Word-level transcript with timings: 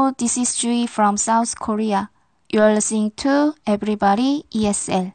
This 0.00 0.38
is 0.38 0.48
Jui 0.56 0.88
from 0.88 1.18
South 1.18 1.58
Korea. 1.60 2.08
You 2.48 2.62
are 2.62 2.72
listening 2.72 3.12
to 3.18 3.52
Everybody 3.66 4.44
ESL. 4.50 5.12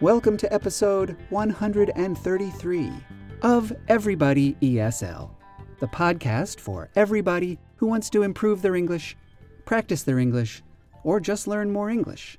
Welcome 0.00 0.36
to 0.36 0.52
episode 0.52 1.16
133 1.30 2.92
of 3.42 3.72
Everybody 3.88 4.54
ESL, 4.60 5.30
the 5.78 5.86
podcast 5.86 6.60
for 6.60 6.90
everybody 6.94 7.58
who 7.76 7.86
wants 7.86 8.10
to 8.10 8.22
improve 8.22 8.60
their 8.60 8.76
English, 8.76 9.16
practice 9.64 10.02
their 10.02 10.18
English, 10.18 10.62
or 11.04 11.20
just 11.20 11.46
learn 11.46 11.72
more 11.72 11.88
English. 11.88 12.38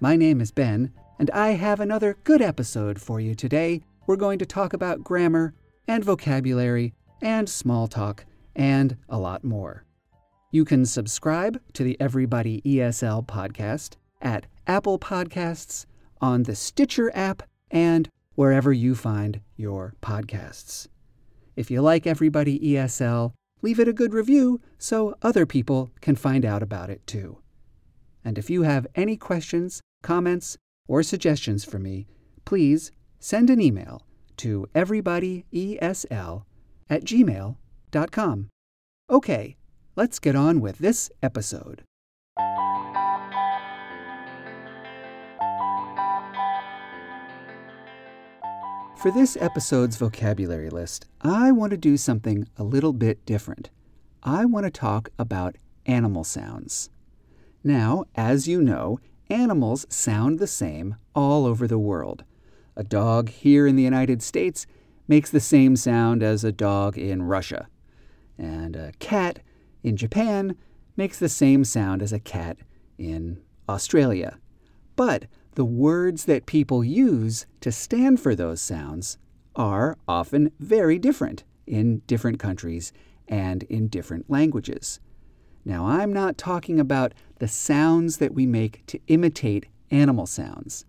My 0.00 0.14
name 0.14 0.42
is 0.42 0.50
Ben, 0.50 0.92
and 1.18 1.30
I 1.30 1.50
have 1.50 1.80
another 1.80 2.18
good 2.24 2.42
episode 2.42 3.00
for 3.00 3.18
you 3.18 3.34
today. 3.34 3.82
We're 4.06 4.16
going 4.16 4.38
to 4.38 4.46
talk 4.46 4.74
about 4.74 5.02
grammar 5.02 5.54
and 5.88 6.04
vocabulary 6.04 6.92
and 7.22 7.48
small 7.48 7.88
talk 7.88 8.26
and 8.54 8.96
a 9.08 9.18
lot 9.18 9.42
more. 9.42 9.84
You 10.50 10.66
can 10.66 10.84
subscribe 10.84 11.60
to 11.72 11.82
the 11.82 11.96
Everybody 11.98 12.60
ESL 12.60 13.26
podcast 13.26 13.96
at 14.20 14.46
Apple 14.66 14.98
Podcasts 14.98 15.86
on 16.20 16.42
the 16.42 16.54
Stitcher 16.54 17.10
app 17.14 17.42
and 17.70 18.08
wherever 18.36 18.72
you 18.72 18.94
find 18.94 19.40
your 19.56 19.94
podcasts. 20.00 20.86
If 21.56 21.70
you 21.70 21.82
like 21.82 22.06
Everybody 22.06 22.60
ESL, 22.60 23.32
leave 23.62 23.80
it 23.80 23.88
a 23.88 23.92
good 23.92 24.14
review 24.14 24.60
so 24.78 25.16
other 25.22 25.44
people 25.46 25.90
can 26.00 26.14
find 26.14 26.44
out 26.44 26.62
about 26.62 26.90
it 26.90 27.04
too. 27.06 27.38
And 28.24 28.38
if 28.38 28.48
you 28.48 28.62
have 28.62 28.86
any 28.94 29.16
questions, 29.16 29.80
comments, 30.02 30.56
or 30.86 31.02
suggestions 31.02 31.64
for 31.64 31.78
me, 31.78 32.06
please 32.44 32.92
send 33.18 33.50
an 33.50 33.60
email 33.60 34.02
to 34.36 34.66
everybodyesl 34.74 36.44
at 36.88 37.04
gmail.com. 37.04 38.48
Okay, 39.10 39.56
let's 39.96 40.18
get 40.18 40.36
on 40.36 40.60
with 40.60 40.78
this 40.78 41.10
episode. 41.22 41.82
For 48.96 49.10
this 49.10 49.36
episode's 49.36 49.96
vocabulary 49.96 50.70
list, 50.70 51.06
I 51.20 51.52
want 51.52 51.70
to 51.72 51.76
do 51.76 51.98
something 51.98 52.48
a 52.56 52.64
little 52.64 52.94
bit 52.94 53.24
different. 53.26 53.68
I 54.22 54.46
want 54.46 54.64
to 54.64 54.70
talk 54.70 55.10
about 55.18 55.56
animal 55.84 56.24
sounds. 56.24 56.88
Now, 57.62 58.06
as 58.14 58.48
you 58.48 58.62
know, 58.62 58.98
animals 59.28 59.86
sound 59.90 60.38
the 60.38 60.46
same 60.46 60.96
all 61.14 61.44
over 61.44 61.66
the 61.68 61.78
world. 61.78 62.24
A 62.74 62.82
dog 62.82 63.28
here 63.28 63.66
in 63.66 63.76
the 63.76 63.82
United 63.82 64.22
States 64.22 64.66
makes 65.06 65.30
the 65.30 65.40
same 65.40 65.76
sound 65.76 66.22
as 66.22 66.42
a 66.42 66.50
dog 66.50 66.96
in 66.96 67.22
Russia, 67.22 67.68
and 68.38 68.74
a 68.74 68.92
cat 68.98 69.40
in 69.82 69.98
Japan 69.98 70.56
makes 70.96 71.18
the 71.18 71.28
same 71.28 71.64
sound 71.64 72.02
as 72.02 72.14
a 72.14 72.18
cat 72.18 72.56
in 72.96 73.42
Australia. 73.68 74.38
But 74.96 75.26
the 75.56 75.64
words 75.64 76.26
that 76.26 76.44
people 76.44 76.84
use 76.84 77.46
to 77.62 77.72
stand 77.72 78.20
for 78.20 78.34
those 78.34 78.60
sounds 78.60 79.16
are 79.56 79.96
often 80.06 80.52
very 80.60 80.98
different 80.98 81.44
in 81.66 82.02
different 82.06 82.38
countries 82.38 82.92
and 83.26 83.62
in 83.64 83.88
different 83.88 84.30
languages. 84.30 85.00
Now, 85.64 85.86
I'm 85.86 86.12
not 86.12 86.36
talking 86.36 86.78
about 86.78 87.14
the 87.38 87.48
sounds 87.48 88.18
that 88.18 88.34
we 88.34 88.46
make 88.46 88.84
to 88.88 89.00
imitate 89.08 89.66
animal 89.90 90.26
sounds. 90.26 90.84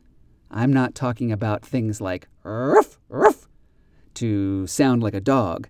I'm 0.52 0.74
not 0.74 0.94
talking 0.94 1.32
about 1.32 1.66
things 1.66 2.02
like 2.02 2.28
ruff, 2.44 3.00
ruff, 3.08 3.48
to 4.16 4.68
sound 4.68 5.02
like 5.02 5.14
a 5.14 5.22
dog. 5.22 5.70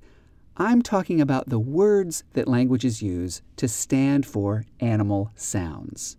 I'm 0.57 0.81
talking 0.81 1.21
about 1.21 1.49
the 1.49 1.59
words 1.59 2.23
that 2.33 2.47
languages 2.47 3.03
use 3.03 3.43
to 3.57 3.67
stand 3.67 4.25
for 4.25 4.65
animal 4.79 5.29
sounds. 5.35 6.17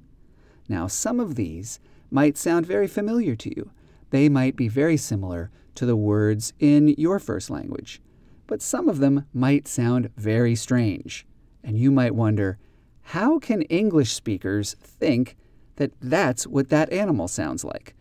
Now, 0.68 0.86
some 0.86 1.18
of 1.18 1.34
these 1.34 1.80
might 2.10 2.36
sound 2.36 2.66
very 2.66 2.86
familiar 2.86 3.36
to 3.36 3.54
you. 3.54 3.70
They 4.10 4.28
might 4.28 4.56
be 4.56 4.68
very 4.68 4.96
similar 4.96 5.50
to 5.74 5.86
the 5.86 5.96
words 5.96 6.52
in 6.58 6.94
your 6.98 7.18
first 7.18 7.50
language, 7.50 8.00
but 8.46 8.62
some 8.62 8.88
of 8.88 8.98
them 8.98 9.26
might 9.32 9.68
sound 9.68 10.10
very 10.16 10.54
strange. 10.54 11.26
And 11.62 11.78
you 11.78 11.90
might 11.90 12.14
wonder, 12.14 12.58
how 13.02 13.38
can 13.38 13.62
English 13.62 14.12
speakers 14.12 14.74
think 14.80 15.36
that 15.76 15.92
that's 16.00 16.46
what 16.46 16.68
that 16.70 16.92
animal 16.92 17.28
sounds 17.28 17.64
like? 17.64 17.94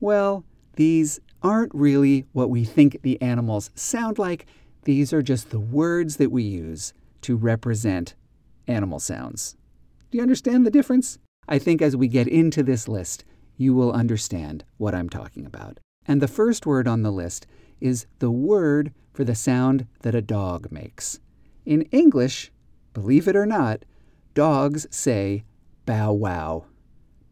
Well, 0.00 0.44
these 0.76 1.20
aren't 1.42 1.74
really 1.74 2.26
what 2.32 2.50
we 2.50 2.64
think 2.64 3.00
the 3.02 3.20
animals 3.22 3.70
sound 3.74 4.18
like. 4.18 4.46
These 4.82 5.12
are 5.12 5.22
just 5.22 5.50
the 5.50 5.60
words 5.60 6.16
that 6.16 6.30
we 6.32 6.42
use 6.42 6.92
to 7.22 7.36
represent 7.36 8.14
animal 8.66 8.98
sounds. 8.98 9.56
Do 10.10 10.18
you 10.18 10.22
understand 10.22 10.66
the 10.66 10.70
difference? 10.70 11.18
I 11.48 11.58
think 11.58 11.80
as 11.82 11.96
we 11.96 12.08
get 12.08 12.28
into 12.28 12.62
this 12.62 12.88
list, 12.88 13.24
you 13.56 13.74
will 13.74 13.92
understand 13.92 14.64
what 14.76 14.94
I'm 14.94 15.08
talking 15.08 15.46
about. 15.46 15.78
And 16.06 16.20
the 16.20 16.28
first 16.28 16.66
word 16.66 16.86
on 16.86 17.02
the 17.02 17.12
list 17.12 17.46
is 17.80 18.06
the 18.18 18.30
word 18.30 18.92
for 19.12 19.24
the 19.24 19.34
sound 19.34 19.86
that 20.00 20.14
a 20.14 20.22
dog 20.22 20.70
makes. 20.70 21.20
In 21.64 21.82
English, 21.92 22.52
believe 22.92 23.28
it 23.28 23.36
or 23.36 23.46
not, 23.46 23.84
dogs 24.34 24.86
say 24.90 25.44
bow 25.86 26.12
wow. 26.12 26.66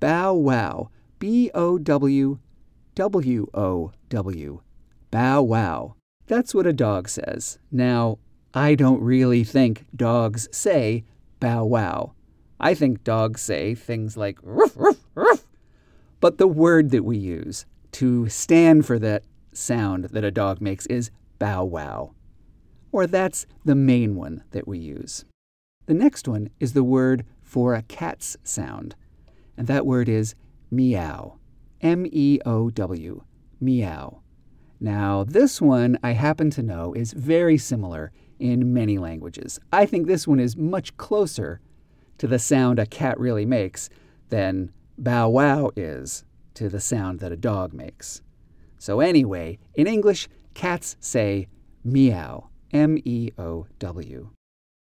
Bow 0.00 0.34
wow. 0.34 0.90
B 1.18 1.50
O 1.54 1.78
W 1.78 2.38
W 2.94 3.46
O 3.54 3.92
W. 4.08 4.60
Bow 5.10 5.42
wow. 5.42 5.94
That's 6.26 6.54
what 6.54 6.66
a 6.66 6.72
dog 6.72 7.08
says. 7.08 7.58
Now, 7.70 8.18
I 8.54 8.74
don't 8.74 9.00
really 9.00 9.44
think 9.44 9.86
dogs 9.94 10.48
say 10.52 11.04
bow 11.40 11.64
wow. 11.64 12.12
I 12.60 12.74
think 12.74 13.02
dogs 13.02 13.40
say 13.40 13.74
things 13.74 14.16
like 14.16 14.38
ruff, 14.42 14.72
ruff, 14.76 14.98
ruff. 15.14 15.44
But 16.22 16.38
the 16.38 16.46
word 16.46 16.90
that 16.92 17.04
we 17.04 17.18
use 17.18 17.66
to 17.90 18.28
stand 18.28 18.86
for 18.86 18.96
that 19.00 19.24
sound 19.52 20.04
that 20.04 20.22
a 20.22 20.30
dog 20.30 20.60
makes 20.60 20.86
is 20.86 21.10
bow 21.40 21.64
wow. 21.64 22.14
Or 22.92 23.08
that's 23.08 23.44
the 23.64 23.74
main 23.74 24.14
one 24.14 24.44
that 24.52 24.68
we 24.68 24.78
use. 24.78 25.24
The 25.86 25.94
next 25.94 26.28
one 26.28 26.50
is 26.60 26.74
the 26.74 26.84
word 26.84 27.24
for 27.42 27.74
a 27.74 27.82
cat's 27.82 28.36
sound, 28.44 28.94
and 29.56 29.66
that 29.66 29.84
word 29.84 30.08
is 30.08 30.36
meow. 30.70 31.38
M 31.80 32.06
E 32.12 32.38
O 32.46 32.70
W. 32.70 33.24
Meow. 33.60 34.22
Now, 34.78 35.24
this 35.24 35.60
one 35.60 35.98
I 36.04 36.12
happen 36.12 36.50
to 36.50 36.62
know 36.62 36.92
is 36.92 37.14
very 37.14 37.58
similar 37.58 38.12
in 38.38 38.72
many 38.72 38.96
languages. 38.96 39.58
I 39.72 39.86
think 39.86 40.06
this 40.06 40.28
one 40.28 40.38
is 40.38 40.56
much 40.56 40.96
closer 40.96 41.60
to 42.18 42.28
the 42.28 42.38
sound 42.38 42.78
a 42.78 42.86
cat 42.86 43.18
really 43.18 43.44
makes 43.44 43.90
than 44.28 44.72
bow 44.98 45.28
wow 45.28 45.70
is 45.76 46.24
to 46.54 46.68
the 46.68 46.80
sound 46.80 47.20
that 47.20 47.32
a 47.32 47.36
dog 47.36 47.72
makes. 47.72 48.22
So, 48.78 49.00
anyway, 49.00 49.58
in 49.74 49.86
English, 49.86 50.28
cats 50.54 50.96
say 51.00 51.48
meow. 51.84 52.48
M 52.72 52.96
E 53.04 53.30
O 53.38 53.66
W. 53.78 54.30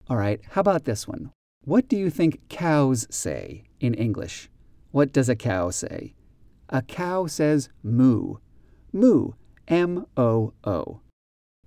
All 0.09 0.17
right, 0.17 0.41
how 0.51 0.63
about 0.63 0.85
this 0.85 1.07
one? 1.07 1.31
What 1.63 1.89
do 1.89 1.97
you 1.97 2.11
think 2.11 2.49
cows 2.49 3.07
say 3.11 3.65
in 3.81 3.93
English? 3.95 4.49
What 4.93 5.13
does 5.13 5.29
a 5.29 5.37
cow 5.37 5.71
say? 5.71 6.15
A 6.71 6.81
cow 6.81 7.27
says 7.27 7.69
moo. 7.83 8.37
Moo. 8.93 9.33
M 9.69 10.07
O 10.17 10.55
O. 10.65 11.01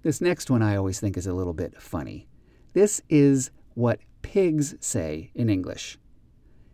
This 0.02 0.20
next 0.20 0.50
one 0.50 0.64
I 0.64 0.76
always 0.76 1.00
think 1.00 1.16
is 1.16 1.28
a 1.28 1.34
little 1.34 1.54
bit 1.54 1.82
funny. 1.82 2.28
This 2.74 3.02
is 3.10 3.52
what 3.76 4.00
pigs 4.22 4.76
say 4.80 5.32
in 5.36 5.50
English. 5.50 6.00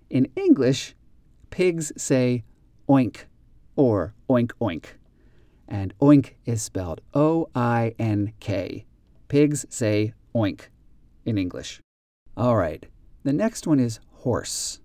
In 0.09 0.27
English, 0.35 0.94
pigs 1.55 1.93
say 1.95 2.43
oink 2.89 3.19
or 3.77 4.13
oink 4.29 4.51
oink. 4.59 4.87
And 5.69 5.97
oink 5.99 6.33
is 6.43 6.61
spelled 6.61 6.99
O 7.13 7.47
I 7.55 7.95
N 7.97 8.33
K. 8.41 8.85
Pigs 9.29 9.65
say 9.69 10.13
oink 10.35 10.63
in 11.23 11.37
English. 11.37 11.79
All 12.35 12.57
right, 12.57 12.85
the 13.23 13.31
next 13.31 13.67
one 13.67 13.79
is 13.79 14.01
horse. 14.11 14.81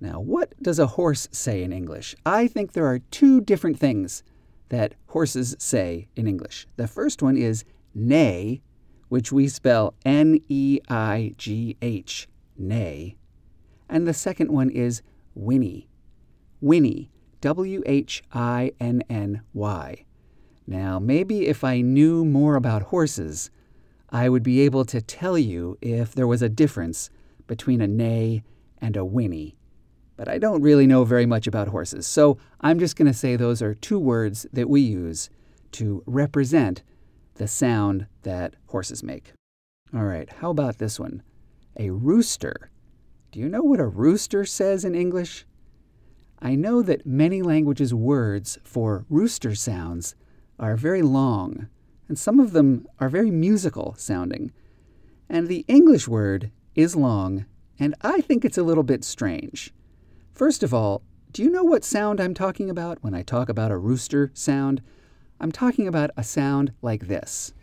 Now, 0.00 0.18
what 0.18 0.54
does 0.62 0.78
a 0.78 0.86
horse 0.86 1.28
say 1.30 1.62
in 1.62 1.74
English? 1.74 2.16
I 2.24 2.46
think 2.46 2.72
there 2.72 2.86
are 2.86 3.00
two 3.00 3.42
different 3.42 3.78
things 3.78 4.22
that 4.70 4.94
horses 5.08 5.54
say 5.58 6.08
in 6.16 6.26
English. 6.26 6.66
The 6.76 6.88
first 6.88 7.22
one 7.22 7.36
is 7.36 7.66
neigh, 7.94 8.62
which 9.10 9.30
we 9.30 9.46
spell 9.46 9.92
N 10.06 10.40
E 10.48 10.80
I 10.88 11.34
G 11.36 11.76
H, 11.82 12.28
neigh. 12.56 13.18
And 13.90 14.06
the 14.06 14.14
second 14.14 14.50
one 14.50 14.70
is 14.70 15.02
whinny, 15.34 15.90
whinny, 16.64 17.10
W 17.42 17.82
H 17.84 18.22
I 18.32 18.72
N 18.80 19.02
N 19.10 19.42
Y. 19.52 20.04
Now, 20.66 20.98
maybe 20.98 21.46
if 21.46 21.62
I 21.62 21.82
knew 21.82 22.24
more 22.24 22.56
about 22.56 22.84
horses, 22.84 23.50
I 24.08 24.30
would 24.30 24.42
be 24.42 24.60
able 24.62 24.86
to 24.86 25.02
tell 25.02 25.36
you 25.36 25.76
if 25.82 26.14
there 26.14 26.26
was 26.26 26.40
a 26.40 26.48
difference 26.48 27.10
between 27.46 27.82
a 27.82 27.86
neigh 27.86 28.44
and 28.78 28.96
a 28.96 29.04
whinny. 29.04 29.56
But 30.16 30.26
I 30.26 30.38
don't 30.38 30.62
really 30.62 30.86
know 30.86 31.04
very 31.04 31.26
much 31.26 31.46
about 31.46 31.68
horses, 31.68 32.06
so 32.06 32.38
I'm 32.62 32.78
just 32.78 32.96
going 32.96 33.08
to 33.08 33.18
say 33.18 33.36
those 33.36 33.60
are 33.60 33.74
two 33.74 33.98
words 33.98 34.46
that 34.52 34.70
we 34.70 34.80
use 34.80 35.28
to 35.72 36.02
represent 36.06 36.82
the 37.34 37.48
sound 37.48 38.06
that 38.22 38.54
horses 38.68 39.02
make. 39.02 39.32
All 39.92 40.04
right, 40.04 40.32
how 40.40 40.48
about 40.48 40.78
this 40.78 40.98
one? 40.98 41.22
A 41.78 41.90
rooster. 41.90 42.70
Do 43.32 43.40
you 43.40 43.50
know 43.50 43.62
what 43.62 43.80
a 43.80 43.86
rooster 43.86 44.46
says 44.46 44.84
in 44.84 44.94
English? 44.94 45.44
I 46.44 46.56
know 46.56 46.82
that 46.82 47.06
many 47.06 47.40
languages' 47.40 47.94
words 47.94 48.58
for 48.64 49.06
rooster 49.08 49.54
sounds 49.54 50.14
are 50.58 50.76
very 50.76 51.00
long, 51.00 51.68
and 52.06 52.18
some 52.18 52.38
of 52.38 52.52
them 52.52 52.86
are 53.00 53.08
very 53.08 53.30
musical 53.30 53.94
sounding. 53.96 54.52
And 55.26 55.48
the 55.48 55.64
English 55.68 56.06
word 56.06 56.50
is 56.74 56.94
long, 56.94 57.46
and 57.78 57.94
I 58.02 58.20
think 58.20 58.44
it's 58.44 58.58
a 58.58 58.62
little 58.62 58.82
bit 58.82 59.04
strange. 59.04 59.72
First 60.34 60.62
of 60.62 60.74
all, 60.74 61.00
do 61.32 61.42
you 61.42 61.48
know 61.48 61.64
what 61.64 61.82
sound 61.82 62.20
I'm 62.20 62.34
talking 62.34 62.68
about 62.68 63.02
when 63.02 63.14
I 63.14 63.22
talk 63.22 63.48
about 63.48 63.70
a 63.70 63.78
rooster 63.78 64.30
sound? 64.34 64.82
I'm 65.40 65.50
talking 65.50 65.88
about 65.88 66.10
a 66.14 66.22
sound 66.22 66.74
like 66.82 67.08
this. 67.08 67.54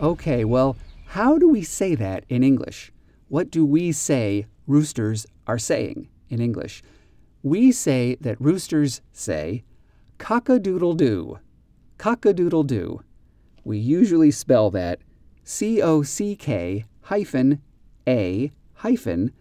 Okay, 0.00 0.44
well, 0.44 0.76
how 1.06 1.36
do 1.36 1.48
we 1.48 1.62
say 1.62 1.96
that 1.96 2.24
in 2.28 2.44
English? 2.44 2.92
What 3.26 3.50
do 3.50 3.66
we 3.66 3.90
say 3.90 4.46
roosters 4.66 5.26
are 5.46 5.58
saying 5.58 6.08
in 6.28 6.40
English? 6.40 6.82
We 7.42 7.72
say 7.72 8.16
that 8.20 8.40
roosters 8.40 9.00
say 9.12 9.64
cock 10.18 10.48
a 10.48 10.58
doodle 10.58 10.94
doo. 10.94 11.38
Cock 11.98 12.24
a 12.26 12.32
doodle 12.32 12.64
doo. 12.64 13.02
We 13.64 13.78
usually 13.78 14.30
spell 14.30 14.70
that 14.70 15.00
C 15.44 15.80
O 15.80 16.02
C 16.02 16.36
K 16.36 16.84
hyphen 17.02 17.62
A 18.08 18.52
hyphen 18.74 19.32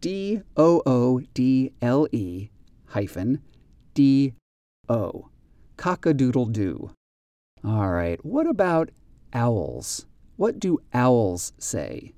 D 0.00 0.42
O 0.56 0.82
O 0.86 1.20
D 1.32 1.72
L 1.80 2.06
E 2.12 2.50
hyphen 2.86 3.42
D 3.94 4.34
O. 4.88 5.28
Cock 5.76 6.06
a 6.06 6.14
doodle 6.14 6.46
doo. 6.46 6.90
All 7.64 7.90
right, 7.90 8.24
what 8.24 8.46
about 8.46 8.90
owls? 9.32 10.06
What 10.36 10.60
do 10.60 10.78
owls 10.92 11.52
say? 11.58 12.12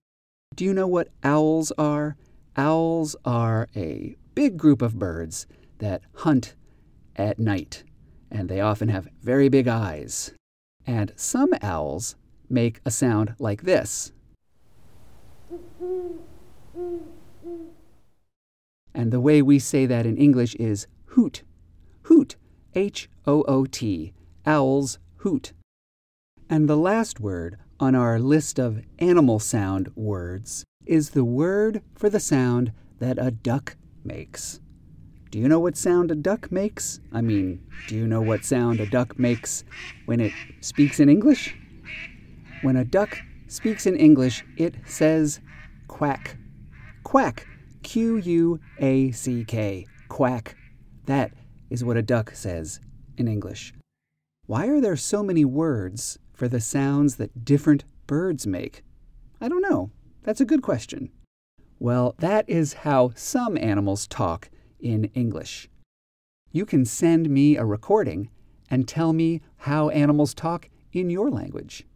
Do 0.55 0.65
you 0.65 0.75
know 0.75 0.89
what 0.89 1.09
owls 1.23 1.73
are? 1.79 2.17
Owls 2.59 3.15
are 3.25 3.69
a 3.77 4.17
big 4.35 4.57
group 4.57 4.83
of 4.83 4.99
birds 4.99 5.47
that 5.79 6.03
hunt 6.13 6.57
at 7.15 7.39
night, 7.39 7.85
and 8.33 8.49
they 8.49 8.61
often 8.61 8.89
have 8.89 9.07
very 9.23 9.49
big 9.49 9.69
eyes. 9.69 10.33
And 10.85 11.13
some 11.15 11.55
owls 11.63 12.17
make 12.51 12.81
a 12.85 12.91
sound 12.91 13.37
like 13.39 13.63
this. 13.63 14.11
And 18.93 19.13
the 19.13 19.21
way 19.21 19.41
we 19.41 19.61
say 19.61 19.87
that 19.87 20.05
in 20.05 20.17
English 20.17 20.57
is 20.57 20.89
hoot. 21.07 21.45
Hoot. 22.03 22.35
H 22.75 23.09
O 23.25 23.43
O 23.43 23.67
T. 23.67 24.13
Owls 24.45 24.99
hoot. 25.19 25.53
And 26.51 26.69
the 26.69 26.77
last 26.77 27.21
word 27.21 27.59
on 27.79 27.95
our 27.95 28.19
list 28.19 28.59
of 28.59 28.83
animal 28.99 29.39
sound 29.39 29.93
words 29.95 30.65
is 30.89 31.11
the 31.11 31.25
word 31.25 31.83
for 31.95 32.09
the 32.09 32.19
sound 32.19 32.73
that 32.99 33.19
a 33.21 33.31
duck 33.31 33.77
makes. 34.03 34.59
Do 35.31 35.39
you 35.39 35.47
know 35.47 35.61
what 35.61 35.77
sound 35.77 36.11
a 36.11 36.15
duck 36.15 36.51
makes? 36.51 37.01
I 37.13 37.21
mean, 37.21 37.63
do 37.87 37.95
you 37.95 38.07
know 38.07 38.23
what 38.23 38.45
sound 38.45 38.81
a 38.81 38.87
duck 38.87 39.19
makes 39.19 39.63
when 40.07 40.21
it 40.21 40.33
speaks 40.61 40.99
in 40.99 41.11
English? 41.11 41.55
When 42.63 42.77
a 42.77 42.85
duck 42.85 43.19
speaks 43.47 43.87
in 43.87 43.95
English, 43.97 44.43
it 44.57 44.77
says 44.87 45.41
quack. 45.87 46.39
Quack. 47.05 47.47
Q 47.83 48.17
U 48.17 48.61
A 48.79 49.11
C 49.13 49.45
K. 49.45 49.87
Quack. 50.09 50.57
That 51.05 51.33
is 51.71 51.85
what 51.85 51.99
a 51.99 52.03
duck 52.03 52.33
says 52.35 52.81
in 53.19 53.29
English. 53.29 53.75
Why 54.47 54.67
are 54.69 54.81
there 54.81 54.97
so 54.97 55.23
many 55.23 55.45
words 55.45 56.19
for 56.33 56.49
the 56.49 56.61
sounds 56.61 57.17
that 57.17 57.45
different 57.45 57.85
birds 58.07 58.47
make? 58.47 58.83
I 59.41 59.49
don't 59.49 59.63
know. 59.63 59.91
That's 60.23 60.41
a 60.41 60.45
good 60.45 60.63
question. 60.63 61.11
Well, 61.79 62.15
that 62.19 62.49
is 62.49 62.73
how 62.73 63.13
some 63.15 63.57
animals 63.57 64.07
talk 64.07 64.51
in 64.81 65.05
English. 65.15 65.69
You 66.51 66.67
can 66.67 66.85
send 66.85 67.31
me 67.31 67.57
a 67.57 67.65
recording 67.65 68.31
and 68.71 68.87
tell 68.89 69.13
me 69.13 69.41
how 69.59 69.89
animals 69.91 70.35
talk 70.35 70.69
in 70.93 71.09
your 71.09 71.31
language. 71.31 71.87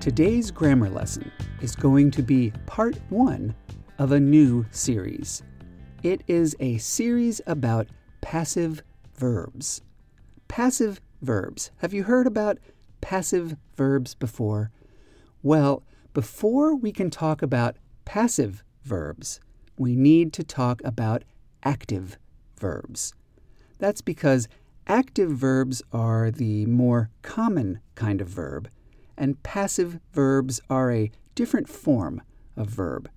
Today's 0.00 0.50
grammar 0.50 0.88
lesson 0.88 1.30
is 1.60 1.76
going 1.76 2.10
to 2.12 2.22
be 2.22 2.52
part 2.66 2.96
one 3.10 3.54
of 3.98 4.12
a 4.12 4.20
new 4.20 4.64
series. 4.70 5.42
It 6.02 6.22
is 6.26 6.56
a 6.58 6.78
series 6.78 7.42
about 7.46 7.88
passive 8.22 8.82
verbs. 9.14 9.82
Passive 10.48 10.98
verbs. 11.20 11.70
Have 11.78 11.92
you 11.92 12.04
heard 12.04 12.26
about 12.26 12.58
passive 13.02 13.54
verbs 13.76 14.14
before? 14.14 14.70
Well, 15.42 15.82
before 16.14 16.74
we 16.74 16.90
can 16.90 17.10
talk 17.10 17.42
about 17.42 17.76
passive 18.06 18.64
verbs, 18.82 19.40
we 19.76 19.94
need 19.94 20.32
to 20.32 20.42
talk 20.42 20.80
about 20.86 21.22
active 21.64 22.16
verbs. 22.58 23.12
That's 23.78 24.00
because 24.00 24.48
active 24.86 25.30
verbs 25.32 25.82
are 25.92 26.30
the 26.30 26.64
more 26.64 27.10
common 27.20 27.80
kind 27.94 28.22
of 28.22 28.28
verb 28.28 28.70
and 29.18 29.42
passive 29.42 30.00
verbs 30.14 30.62
are 30.70 30.90
a 30.90 31.10
different 31.34 31.68
form 31.68 32.22
of 32.56 32.68
verb. 32.68 33.10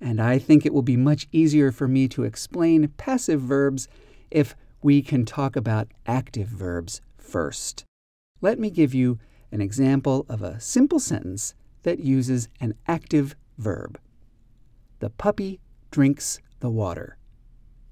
And 0.00 0.20
I 0.20 0.38
think 0.38 0.64
it 0.64 0.74
will 0.74 0.82
be 0.82 0.96
much 0.96 1.26
easier 1.32 1.72
for 1.72 1.88
me 1.88 2.08
to 2.08 2.24
explain 2.24 2.88
passive 2.96 3.40
verbs 3.40 3.88
if 4.30 4.54
we 4.82 5.02
can 5.02 5.24
talk 5.24 5.56
about 5.56 5.88
active 6.06 6.48
verbs 6.48 7.00
first. 7.18 7.84
Let 8.40 8.58
me 8.58 8.70
give 8.70 8.94
you 8.94 9.18
an 9.50 9.60
example 9.60 10.26
of 10.28 10.42
a 10.42 10.60
simple 10.60 11.00
sentence 11.00 11.54
that 11.82 12.00
uses 12.00 12.48
an 12.60 12.74
active 12.86 13.34
verb. 13.58 13.98
The 14.98 15.10
puppy 15.10 15.60
drinks 15.90 16.40
the 16.60 16.70
water. 16.70 17.16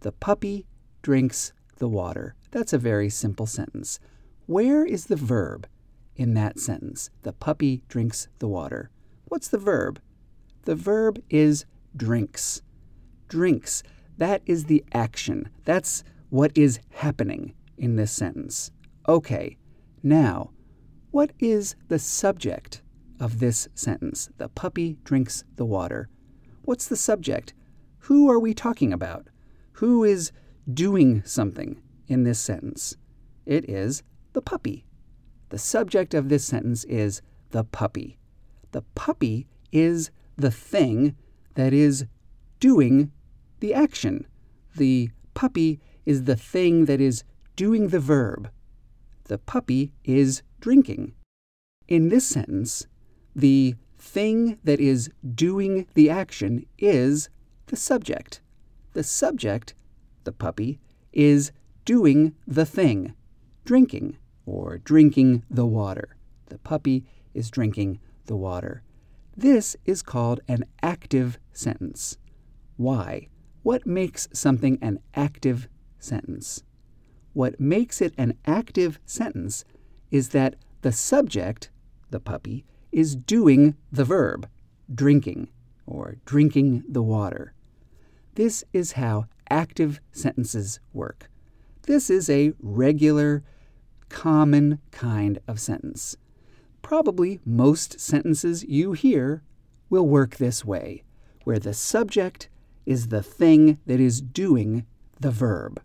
The 0.01 0.13
puppy 0.13 0.67
drinks 1.03 1.53
the 1.77 1.89
water. 1.89 2.35
That's 2.51 2.73
a 2.73 2.79
very 2.79 3.09
simple 3.09 3.47
sentence. 3.47 3.99
Where 4.47 4.85
is 4.85 5.07
the 5.07 5.17
verb 5.17 5.67
in 6.17 6.35
that 6.35 6.59
sentence. 6.59 7.11
The 7.23 7.33
puppy 7.33 7.83
drinks 7.89 8.29
the 8.39 8.49
water. 8.49 8.91
What's 9.27 9.49
the 9.49 9.59
verb? 9.59 10.01
The 10.65 10.75
verb 10.75 11.23
is 11.29 11.65
drinks. 11.97 12.63
Drinks. 13.29 13.83
That 14.19 14.43
is 14.47 14.65
the 14.65 14.85
action. 14.93 15.49
That's 15.65 16.05
what 16.31 16.57
is 16.57 16.81
happening 16.91 17.55
in 17.77 17.97
this 17.97 18.13
sentence. 18.13 18.71
Okay, 19.09 19.57
now, 20.03 20.51
what 21.11 21.33
is 21.39 21.77
the 21.89 21.99
subject 21.99 22.83
of 23.21 23.39
this 23.39 23.69
sentence? 23.75 24.29
The 24.39 24.49
puppy 24.49 24.99
drinks 25.05 25.45
the 25.57 25.65
water. 25.65 26.09
What's 26.63 26.89
the 26.89 26.97
subject? 26.97 27.55
Who 28.01 28.31
are 28.31 28.39
we 28.39 28.55
talking 28.55 28.93
about? 28.93 29.29
Who 29.73 30.05
is 30.05 30.33
doing 30.73 31.23
something 31.25 31.81
in 32.07 32.25
this 32.25 32.39
sentence? 32.39 32.97
It 33.47 33.69
is 33.69 34.03
the 34.33 34.43
puppy. 34.43 34.87
The 35.51 35.59
subject 35.59 36.15
of 36.15 36.29
this 36.29 36.45
sentence 36.45 36.85
is 36.85 37.23
the 37.51 37.65
puppy. 37.65 38.19
The 38.73 38.83
puppy 38.95 39.47
is 39.73 40.11
the 40.37 40.51
thing 40.51 41.17
that 41.55 41.73
is 41.73 42.07
doing 42.61 43.13
the 43.61 43.75
action. 43.75 44.27
The 44.77 45.11
puppy 45.35 45.81
is 46.05 46.25
the 46.25 46.37
thing 46.37 46.85
that 46.87 47.01
is 47.01 47.25
doing 47.57 47.89
the 47.89 48.01
verb. 48.01 48.51
The 49.25 49.39
puppy 49.39 49.93
is 50.05 50.43
drinking. 50.61 51.15
In 51.89 52.09
this 52.09 52.27
sentence, 52.27 52.87
the 53.35 53.75
thing 53.99 54.59
that 54.65 54.81
is 54.81 55.11
doing 55.35 55.87
the 55.95 56.11
action 56.11 56.67
is 56.79 57.29
the 57.67 57.77
subject. 57.77 58.41
The 58.93 59.03
subject, 59.03 59.75
the 60.25 60.33
puppy, 60.33 60.79
is 61.13 61.53
doing 61.85 62.35
the 62.47 62.67
thing, 62.67 63.15
drinking 63.65 64.19
or 64.47 64.79
drinking 64.79 65.45
the 65.51 65.67
water. 65.67 66.17
The 66.47 66.59
puppy 66.59 67.05
is 67.33 67.51
drinking 67.51 68.01
the 68.27 68.37
water. 68.37 68.83
This 69.37 69.77
is 69.85 70.03
called 70.03 70.41
an 70.47 70.65
active 70.83 71.39
sentence. 71.53 72.19
Why? 72.77 73.29
What 73.63 73.87
makes 73.87 74.29
something 74.33 74.79
an 74.81 75.01
active 75.15 75.69
sentence? 75.99 76.63
What 77.33 77.59
makes 77.59 78.01
it 78.01 78.15
an 78.17 78.39
active 78.47 79.01
sentence 79.05 79.65
is 80.13 80.29
that 80.29 80.55
the 80.83 80.93
subject, 80.93 81.71
the 82.11 82.21
puppy, 82.21 82.65
is 82.93 83.17
doing 83.17 83.75
the 83.91 84.05
verb, 84.05 84.49
drinking, 84.95 85.49
or 85.85 86.19
drinking 86.25 86.85
the 86.89 87.03
water. 87.03 87.55
This 88.35 88.63
is 88.73 88.93
how 88.93 89.27
active 89.51 90.01
sentences 90.13 90.79
work. 90.93 91.29
This 91.83 92.09
is 92.09 92.31
a 92.31 92.53
regular, 92.61 93.43
common 94.09 94.79
kind 94.93 95.41
of 95.49 95.59
sentence. 95.59 96.17
Probably 96.85 97.41
most 97.47 97.99
sentences 97.99 98.63
you 98.63 98.93
hear 98.93 99.43
will 99.89 100.07
work 100.07 100.37
this 100.37 100.67
way, 100.67 101.03
where 101.45 101.59
the 101.59 101.73
subject 101.73 102.51
is 102.85 103.09
the 103.09 103.23
thing 103.23 103.79
that 103.87 104.01
is 104.01 104.21
doing 104.21 104.85
the 105.19 105.31
verb. 105.31 105.81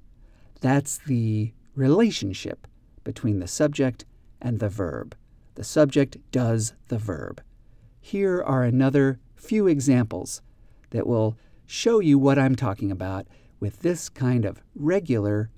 That's 0.59 0.97
the 0.97 1.53
relationship 1.73 2.67
between 3.05 3.39
the 3.39 3.47
subject 3.47 4.03
and 4.41 4.59
the 4.59 4.67
verb. 4.67 5.15
The 5.55 5.63
subject 5.63 6.17
does 6.31 6.73
the 6.89 6.97
verb. 6.97 7.41
Here 8.01 8.43
are 8.43 8.63
another 8.63 9.21
few 9.37 9.67
examples 9.67 10.41
that 10.89 11.07
will 11.07 11.37
show 11.65 12.01
you 12.01 12.19
what 12.19 12.37
I'm 12.37 12.57
talking 12.57 12.91
about 12.91 13.25
with 13.61 13.79
this 13.79 14.09
kind 14.09 14.43
of 14.43 14.61
regular 14.75 15.49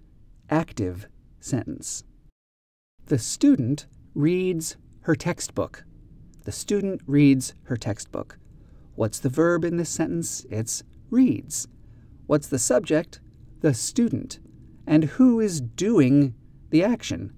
active 0.51 1.07
sentence. 1.39 2.03
The 3.07 3.17
student 3.17 3.87
reads 4.13 4.77
her 5.01 5.15
textbook. 5.15 5.83
The 6.43 6.51
student 6.51 7.01
reads 7.05 7.53
her 7.63 7.77
textbook. 7.77 8.37
What's 8.95 9.19
the 9.19 9.29
verb 9.29 9.63
in 9.63 9.77
this 9.77 9.89
sentence? 9.89 10.45
It's 10.49 10.83
reads. 11.09 11.67
What's 12.27 12.47
the 12.47 12.59
subject? 12.59 13.19
The 13.61 13.73
student. 13.73 14.39
And 14.87 15.03
who 15.05 15.39
is 15.39 15.61
doing 15.61 16.33
the 16.69 16.83
action? 16.83 17.33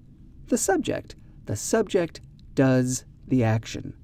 The 0.46 0.58
subject. 0.58 1.16
The 1.46 1.56
subject 1.56 2.20
does 2.54 3.04
the 3.26 3.44
action. 3.44 3.94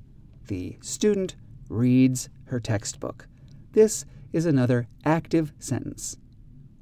The 0.49 0.79
student 0.81 1.37
reads 1.69 2.29
her 2.45 2.61
textbook. 2.61 3.27
This 3.73 4.05
is 4.33 4.47
another 4.47 4.89
active 5.05 5.53
sentence, 5.59 6.17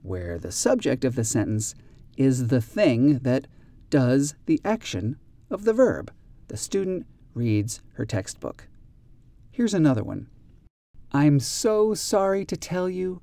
where 0.03 0.39
the 0.39 0.53
subject 0.53 1.05
of 1.05 1.15
the 1.15 1.25
sentence 1.25 1.75
is 2.17 2.49
the 2.49 2.61
thing 2.61 3.19
that 3.21 3.47
does 3.91 4.35
the 4.47 4.61
action 4.65 5.17
of 5.51 5.65
the 5.65 5.73
verb. 5.73 6.13
The 6.49 6.57
student 6.57 7.07
reads 7.35 7.81
her 7.95 8.05
textbook. 8.05 8.69
Here's 9.50 9.75
another 9.75 10.02
one. 10.02 10.28
I'm 11.12 11.40
so 11.40 11.95
sorry 11.95 12.45
to 12.47 12.57
tell 12.57 12.88
you, 12.88 13.23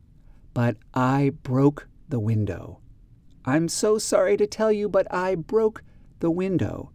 but 0.54 0.78
I 0.94 1.32
broke 1.44 1.88
the 2.08 2.20
window. 2.20 2.80
I'm 3.46 3.68
so 3.68 3.98
sorry 3.98 4.38
to 4.38 4.48
tell 4.48 4.72
you, 4.72 4.90
but 4.90 5.12
I 5.14 5.36
broke 5.36 5.84
the 6.20 6.32
window. 6.32 6.92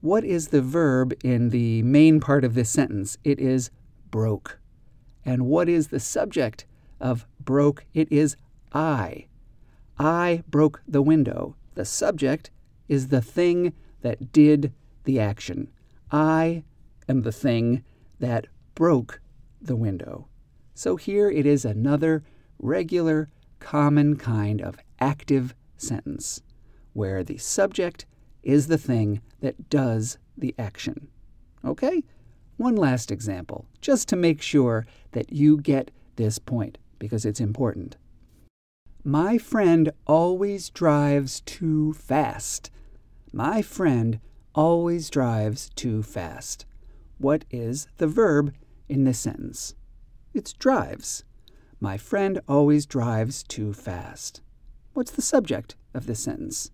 What 0.00 0.24
is 0.24 0.48
the 0.48 0.62
verb 0.62 1.14
in 1.22 1.50
the 1.50 1.82
main 1.82 2.20
part 2.20 2.44
of 2.44 2.54
this 2.54 2.70
sentence? 2.70 3.16
It 3.24 3.38
is 3.38 3.70
broke. 4.10 4.58
And 5.24 5.46
what 5.46 5.68
is 5.68 5.88
the 5.88 6.00
subject 6.00 6.66
of 7.00 7.26
broke? 7.40 7.86
It 7.94 8.10
is 8.12 8.36
I. 8.72 9.26
I 9.98 10.42
broke 10.48 10.82
the 10.86 11.02
window. 11.02 11.56
The 11.74 11.84
subject 11.84 12.50
is 12.88 13.08
the 13.08 13.22
thing 13.22 13.72
that 14.02 14.32
did 14.32 14.72
the 15.04 15.20
action. 15.20 15.70
I 16.10 16.64
am 17.08 17.22
the 17.22 17.32
thing 17.32 17.84
that 18.20 18.46
broke 18.74 19.20
the 19.60 19.76
window. 19.76 20.28
So 20.74 20.96
here 20.96 21.30
it 21.30 21.46
is 21.46 21.64
another 21.64 22.24
regular, 22.58 23.28
common 23.60 24.16
kind 24.16 24.60
of 24.60 24.76
active 25.00 25.54
sentence 25.76 26.42
where 26.92 27.22
the 27.22 27.38
subject 27.38 28.06
is 28.42 28.66
the 28.66 28.78
thing 28.78 29.20
that 29.40 29.68
does 29.70 30.18
the 30.36 30.54
action. 30.58 31.08
Okay? 31.64 32.04
One 32.56 32.76
last 32.76 33.10
example, 33.10 33.66
just 33.80 34.08
to 34.08 34.16
make 34.16 34.40
sure 34.40 34.86
that 35.12 35.32
you 35.32 35.58
get 35.58 35.90
this 36.16 36.38
point, 36.38 36.78
because 36.98 37.24
it's 37.24 37.40
important. 37.40 37.96
My 39.02 39.38
friend 39.38 39.90
always 40.06 40.70
drives 40.70 41.40
too 41.42 41.92
fast. 41.94 42.70
My 43.32 43.60
friend 43.60 44.20
always 44.54 45.10
drives 45.10 45.70
too 45.70 46.02
fast. 46.02 46.66
What 47.18 47.44
is 47.50 47.88
the 47.98 48.06
verb 48.06 48.54
in 48.88 49.04
this 49.04 49.18
sentence? 49.18 49.74
It's 50.32 50.52
drives. 50.52 51.24
My 51.80 51.96
friend 51.96 52.40
always 52.48 52.86
drives 52.86 53.42
too 53.42 53.72
fast. 53.72 54.40
What's 54.92 55.10
the 55.10 55.22
subject 55.22 55.76
of 55.92 56.06
this 56.06 56.20
sentence? 56.20 56.70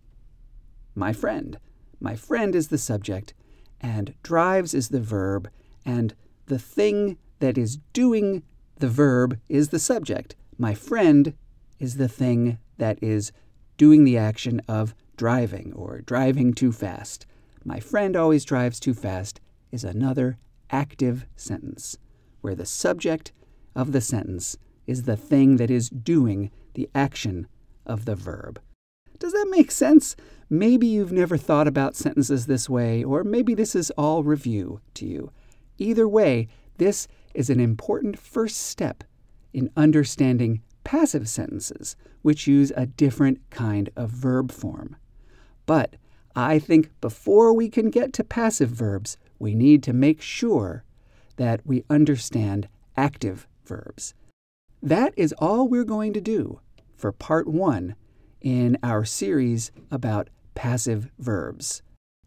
My 0.95 1.13
friend. 1.13 1.59
My 2.01 2.17
friend 2.17 2.55
is 2.55 2.69
the 2.69 2.79
subject, 2.79 3.35
and 3.81 4.15
drives 4.23 4.75
is 4.75 4.89
the 4.89 5.01
verb, 5.01 5.51
and 5.85 6.15
the 6.47 6.59
thing 6.59 7.19
that 7.41 7.59
is 7.59 7.79
doing 7.93 8.43
the 8.77 8.89
verb 8.89 9.39
is 9.49 9.69
the 9.69 9.79
subject. 9.79 10.37
My 10.59 10.75
friend 10.75 11.35
is 11.79 11.97
the 11.97 12.09
thing 12.09 12.59
that 12.79 12.99
is 13.03 13.33
doing 13.77 14.05
the 14.05 14.19
action 14.19 14.61
of 14.69 14.95
driving 15.17 15.73
or 15.75 16.01
driving 16.01 16.53
too 16.53 16.73
fast. 16.73 17.27
My 17.65 17.81
friend 17.81 18.17
always 18.17 18.45
drives 18.45 18.81
too 18.81 18.95
fast 18.95 19.41
is 19.71 19.85
another 19.85 20.39
active 20.71 21.27
sentence 21.37 21.99
where 22.41 22.55
the 22.55 22.67
subject 22.67 23.33
of 23.75 23.93
the 23.93 24.01
sentence 24.01 24.57
is 24.87 25.03
the 25.03 25.17
thing 25.17 25.57
that 25.57 25.71
is 25.71 25.91
doing 25.91 26.51
the 26.75 26.89
action 26.95 27.47
of 27.87 28.05
the 28.05 28.15
verb. 28.15 28.61
Does 29.19 29.33
that 29.33 29.49
make 29.51 29.71
sense? 29.71 30.17
Maybe 30.49 30.87
you've 30.87 31.13
never 31.13 31.37
thought 31.37 31.69
about 31.69 31.95
sentences 31.95 32.47
this 32.47 32.69
way, 32.69 33.05
or 33.05 33.23
maybe 33.23 33.55
this 33.55 33.77
is 33.77 33.91
all 33.93 34.25
review 34.25 34.81
to 34.95 35.07
you. 35.07 35.31
Either 35.79 36.09
way, 36.09 36.49
this 36.79 37.07
is 37.35 37.51
an 37.51 37.61
important 37.61 38.19
first 38.19 38.57
step 38.57 39.05
in 39.53 39.71
understanding 39.77 40.63
passive 40.83 41.29
sentences, 41.29 41.95
which 42.23 42.47
use 42.47 42.73
a 42.75 42.87
different 42.87 43.39
kind 43.51 43.91
of 43.95 44.11
verb 44.11 44.51
form. 44.51 44.97
But 45.67 45.97
I 46.35 46.59
think 46.59 46.91
before 47.01 47.53
we 47.53 47.69
can 47.69 47.91
get 47.91 48.13
to 48.15 48.25
passive 48.25 48.71
verbs, 48.71 49.17
we 49.39 49.55
need 49.55 49.83
to 49.85 49.93
make 49.93 50.21
sure 50.21 50.85
that 51.37 51.61
we 51.65 51.85
understand 51.91 52.69
active 52.97 53.47
verbs. 53.65 54.15
That 54.83 55.13
is 55.17 55.35
all 55.39 55.69
we're 55.69 55.85
going 55.85 56.13
to 56.13 56.21
do 56.21 56.61
for 56.97 57.13
part 57.13 57.49
one 57.49 57.97
in 58.41 58.79
our 58.83 59.05
series 59.05 59.73
about 59.91 60.29
passive 60.55 61.11
verbs. 61.19 61.83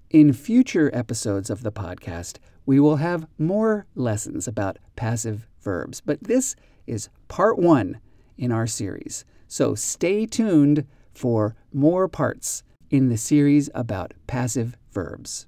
In 0.09 0.33
future 0.33 0.91
episodes 0.93 1.49
of 1.49 1.63
the 1.63 1.71
podcast, 1.71 2.37
we 2.65 2.79
will 2.79 2.97
have 2.97 3.27
more 3.37 3.85
lessons 3.95 4.47
about 4.47 4.77
passive 4.95 5.47
verbs, 5.61 6.01
but 6.01 6.23
this 6.23 6.55
is 6.85 7.09
part 7.27 7.57
one 7.57 7.99
in 8.37 8.51
our 8.51 8.67
series. 8.67 9.25
So 9.47 9.75
stay 9.75 10.25
tuned 10.25 10.85
for 11.13 11.55
more 11.71 12.07
parts 12.07 12.63
in 12.93 13.09
the 13.09 13.17
series 13.17 13.71
about 13.73 14.13
passive 14.27 14.77
verbs. 14.91 15.47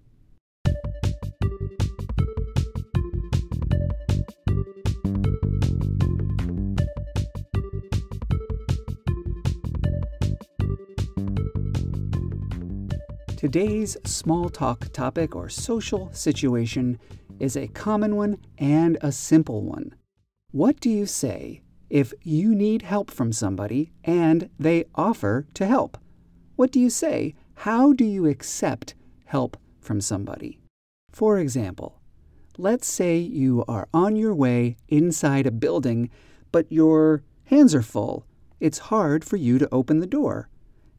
Today's 13.37 13.95
small 14.05 14.49
talk 14.49 14.91
topic 14.91 15.35
or 15.35 15.47
social 15.47 16.11
situation 16.13 16.97
is 17.39 17.55
a 17.55 17.67
common 17.67 18.15
one 18.15 18.39
and 18.57 18.97
a 19.01 19.11
simple 19.11 19.61
one. 19.61 19.93
What 20.49 20.79
do 20.79 20.89
you 20.89 21.05
say 21.05 21.61
if 21.91 22.11
you 22.23 22.55
need 22.55 22.81
help 22.81 23.11
from 23.11 23.31
somebody 23.31 23.91
and 24.03 24.49
they 24.57 24.85
offer 24.95 25.45
to 25.53 25.67
help? 25.67 25.99
What 26.55 26.71
do 26.71 26.79
you 26.79 26.89
say? 26.89 27.35
How 27.55 27.91
do 27.91 28.05
you 28.05 28.27
accept 28.27 28.95
help 29.25 29.57
from 29.81 29.99
somebody? 29.99 30.57
For 31.11 31.37
example, 31.37 31.99
let's 32.57 32.87
say 32.87 33.17
you 33.17 33.65
are 33.67 33.89
on 33.93 34.15
your 34.15 34.33
way 34.33 34.77
inside 34.87 35.45
a 35.45 35.51
building, 35.51 36.09
but 36.53 36.71
your 36.71 37.23
hands 37.45 37.75
are 37.75 37.81
full. 37.81 38.25
It's 38.61 38.87
hard 38.87 39.25
for 39.25 39.35
you 39.35 39.59
to 39.59 39.67
open 39.69 39.99
the 39.99 40.07
door. 40.07 40.47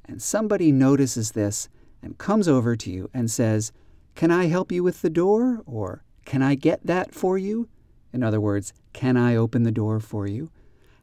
And 0.05 0.21
somebody 0.21 0.73
notices 0.73 1.33
this 1.33 1.71
and 2.03 2.19
comes 2.19 2.49
over 2.49 2.77
to 2.77 2.91
you 2.91 3.09
and 3.15 3.31
says, 3.31 3.73
Can 4.15 4.31
I 4.31 4.47
help 4.47 4.71
you 4.71 4.85
with 4.85 5.01
the 5.01 5.11
door? 5.11 5.63
Or 5.65 6.05
Can 6.27 6.43
I 6.43 6.55
get 6.55 6.85
that 6.85 7.15
for 7.15 7.39
you? 7.39 7.69
In 8.13 8.23
other 8.23 8.43
words, 8.43 8.75
Can 8.93 9.17
I 9.17 9.37
open 9.37 9.63
the 9.63 9.73
door 9.73 10.01
for 10.01 10.27
you? 10.27 10.51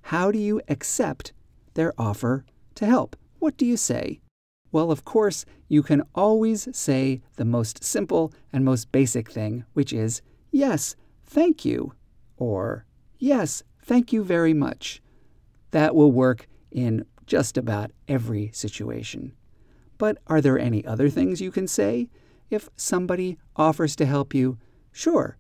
How 0.04 0.32
do 0.32 0.38
you 0.38 0.62
accept 0.70 1.34
their 1.74 1.92
offer 1.98 2.46
to 2.76 2.86
help? 2.86 3.16
What 3.40 3.58
do 3.58 3.66
you 3.66 3.78
say? 3.78 4.20
Well, 4.74 4.92
of 4.92 5.06
course, 5.06 5.46
you 5.70 5.84
can 5.84 6.02
always 6.16 6.68
say 6.76 7.22
the 7.36 7.46
most 7.46 7.84
simple 7.84 8.34
and 8.52 8.66
most 8.66 8.92
basic 8.92 9.30
thing, 9.30 9.66
which 9.74 9.94
is, 9.94 10.24
Yes, 10.52 10.96
thank 11.26 11.64
you, 11.64 11.94
or 12.38 12.86
Yes, 13.20 13.62
thank 13.84 14.12
you 14.12 14.24
very 14.24 14.54
much. 14.54 15.00
That 15.72 15.96
will 15.96 16.12
work 16.12 16.48
in 16.72 17.06
just 17.28 17.56
about 17.56 17.92
every 18.08 18.50
situation. 18.52 19.34
But 20.00 20.18
are 20.26 20.42
there 20.42 20.58
any 20.58 20.84
other 20.86 21.08
things 21.08 21.40
you 21.40 21.52
can 21.52 21.68
say? 21.68 22.10
If 22.50 22.68
somebody 22.76 23.38
offers 23.56 23.96
to 23.98 24.08
help 24.08 24.34
you, 24.34 24.58
sure, 24.92 25.38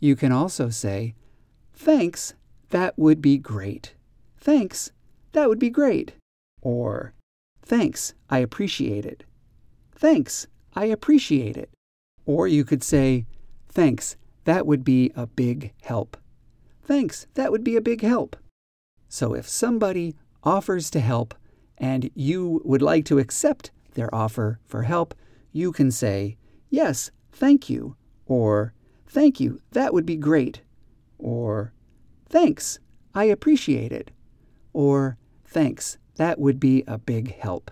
You 0.00 0.16
can 0.16 0.32
also 0.32 0.68
say, 0.70 1.14
Thanks, 1.72 2.34
that 2.70 2.98
would 2.98 3.22
be 3.22 3.38
great. 3.38 3.94
Thanks, 4.36 4.90
that 5.30 5.48
would 5.48 5.60
be 5.60 5.70
great. 5.70 6.14
Or, 6.60 7.14
Thanks, 7.62 8.14
I 8.28 8.38
appreciate 8.38 9.06
it. 9.06 9.24
Thanks, 9.94 10.46
I 10.74 10.86
appreciate 10.86 11.56
it. 11.56 11.70
Or 12.26 12.46
you 12.46 12.64
could 12.64 12.82
say, 12.82 13.26
Thanks, 13.68 14.16
that 14.44 14.66
would 14.66 14.84
be 14.84 15.12
a 15.16 15.26
big 15.26 15.72
help. 15.82 16.16
Thanks, 16.82 17.26
that 17.34 17.50
would 17.52 17.64
be 17.64 17.76
a 17.76 17.80
big 17.80 18.02
help. 18.02 18.36
So 19.08 19.34
if 19.34 19.48
somebody 19.48 20.16
offers 20.42 20.90
to 20.90 21.00
help 21.00 21.34
and 21.78 22.10
you 22.14 22.60
would 22.64 22.82
like 22.82 23.04
to 23.06 23.18
accept 23.18 23.70
their 23.94 24.12
offer 24.14 24.58
for 24.66 24.82
help, 24.82 25.14
you 25.52 25.72
can 25.72 25.90
say, 25.90 26.36
Yes, 26.70 27.10
thank 27.30 27.70
you, 27.70 27.96
or 28.26 28.74
Thank 29.06 29.40
you, 29.40 29.60
that 29.72 29.92
would 29.92 30.06
be 30.06 30.16
great, 30.16 30.62
or 31.18 31.72
Thanks, 32.26 32.78
I 33.14 33.24
appreciate 33.24 33.92
it, 33.92 34.10
or 34.72 35.18
Thanks, 35.44 35.98
that 36.22 36.38
would 36.38 36.60
be 36.60 36.84
a 36.86 36.98
big 36.98 37.36
help. 37.40 37.68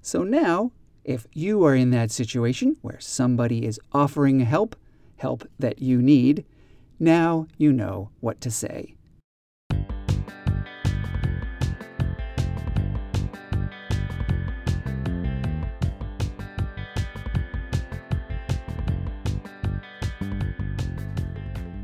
So 0.00 0.22
now, 0.22 0.72
if 1.04 1.26
you 1.34 1.64
are 1.64 1.74
in 1.74 1.90
that 1.90 2.10
situation 2.10 2.78
where 2.80 2.98
somebody 2.98 3.66
is 3.66 3.78
offering 3.92 4.40
help, 4.40 4.74
help 5.16 5.46
that 5.58 5.82
you 5.82 6.00
need, 6.00 6.46
now 6.98 7.46
you 7.58 7.70
know 7.70 8.08
what 8.20 8.40
to 8.40 8.50
say. 8.50 8.94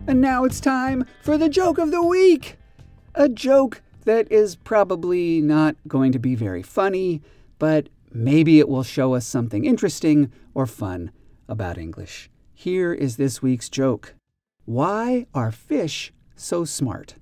And 0.06 0.22
now 0.22 0.44
it's 0.44 0.60
time 0.60 1.04
for 1.20 1.36
the 1.36 1.50
joke 1.50 1.76
of 1.76 1.90
the 1.90 2.02
week! 2.02 2.56
A 3.14 3.28
joke 3.28 3.82
that 4.04 4.30
is 4.30 4.56
probably 4.56 5.40
not 5.40 5.76
going 5.88 6.12
to 6.12 6.18
be 6.18 6.34
very 6.34 6.62
funny, 6.62 7.23
but 7.58 7.88
maybe 8.12 8.58
it 8.58 8.68
will 8.68 8.82
show 8.82 9.14
us 9.14 9.26
something 9.26 9.64
interesting 9.64 10.30
or 10.54 10.66
fun 10.66 11.11
about 11.49 11.78
English. 11.78 12.30
Here 12.54 12.92
is 12.92 13.16
this 13.16 13.42
week's 13.42 13.68
joke 13.68 14.14
Why 14.64 15.26
are 15.34 15.52
fish 15.52 16.12
so 16.37 16.64
smart? 16.64 17.16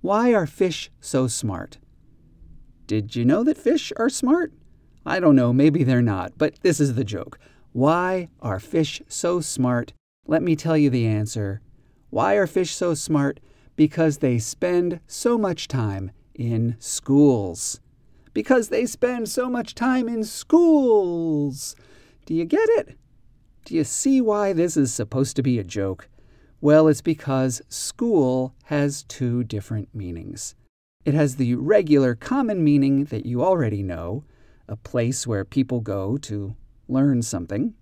Why 0.00 0.34
are 0.34 0.46
fish 0.46 0.90
so 1.00 1.26
smart? 1.26 1.78
Did 2.86 3.16
you 3.16 3.24
know 3.24 3.42
that 3.44 3.56
fish 3.56 3.92
are 3.96 4.10
smart? 4.10 4.52
I 5.06 5.20
don't 5.20 5.36
know, 5.36 5.52
maybe 5.52 5.84
they're 5.84 6.02
not, 6.02 6.32
but 6.36 6.60
this 6.62 6.80
is 6.80 6.94
the 6.94 7.04
joke. 7.04 7.38
Why 7.72 8.28
are 8.40 8.60
fish 8.60 9.00
so 9.08 9.40
smart? 9.40 9.92
Let 10.26 10.42
me 10.42 10.56
tell 10.56 10.76
you 10.76 10.90
the 10.90 11.06
answer. 11.06 11.60
Why 12.10 12.34
are 12.34 12.46
fish 12.46 12.74
so 12.74 12.94
smart? 12.94 13.40
Because 13.76 14.18
they 14.18 14.38
spend 14.38 15.00
so 15.06 15.36
much 15.36 15.68
time 15.68 16.10
in 16.34 16.76
schools. 16.78 17.80
Because 18.32 18.68
they 18.68 18.86
spend 18.86 19.28
so 19.28 19.48
much 19.48 19.74
time 19.74 20.08
in 20.08 20.24
schools. 20.24 21.76
Do 22.26 22.34
you 22.34 22.44
get 22.44 22.68
it? 22.70 22.96
Do 23.64 23.74
you 23.74 23.84
see 23.84 24.20
why 24.20 24.52
this 24.52 24.76
is 24.76 24.92
supposed 24.92 25.36
to 25.36 25.42
be 25.42 25.58
a 25.58 25.64
joke? 25.64 26.08
Well, 26.60 26.88
it's 26.88 27.00
because 27.00 27.62
school 27.68 28.54
has 28.64 29.02
two 29.04 29.44
different 29.44 29.94
meanings. 29.94 30.54
It 31.04 31.14
has 31.14 31.36
the 31.36 31.54
regular 31.54 32.14
common 32.14 32.64
meaning 32.64 33.04
that 33.06 33.26
you 33.26 33.42
already 33.42 33.82
know, 33.82 34.24
a 34.68 34.76
place 34.76 35.26
where 35.26 35.44
people 35.44 35.80
go 35.80 36.16
to 36.18 36.56
learn 36.88 37.22
something. 37.22 37.74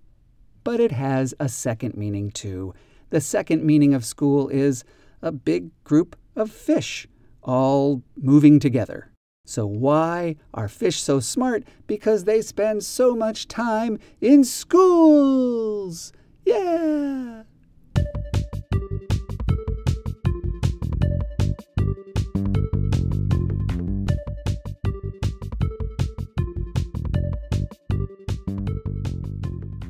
But 0.63 0.79
it 0.79 0.91
has 0.91 1.33
a 1.39 1.49
second 1.49 1.95
meaning 1.95 2.31
too, 2.31 2.73
the 3.13 3.21
second 3.21 3.63
meaning 3.63 3.93
of 3.93 4.03
school 4.03 4.49
is 4.49 4.83
a 5.23 5.31
big 5.31 5.71
group 5.85 6.15
of 6.35 6.51
fish 6.51 7.07
all 7.41 8.03
moving 8.15 8.59
together. 8.59 9.09
So, 9.45 9.65
why 9.65 10.35
are 10.53 10.67
fish 10.67 11.01
so 11.01 11.19
smart? 11.19 11.63
Because 11.87 12.25
they 12.25 12.41
spend 12.41 12.83
so 12.83 13.15
much 13.15 13.47
time 13.47 13.99
in 14.21 14.43
schools! 14.43 16.13
Yeah! 16.45 17.43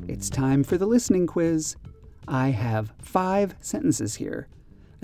It's 0.08 0.30
time 0.30 0.64
for 0.64 0.78
the 0.78 0.86
listening 0.86 1.26
quiz. 1.26 1.76
I 2.26 2.48
have 2.48 2.92
five 2.98 3.54
sentences 3.60 4.16
here, 4.16 4.48